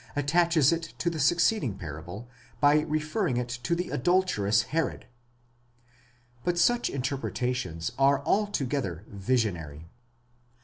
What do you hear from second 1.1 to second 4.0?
the succeeding parable by referring it to the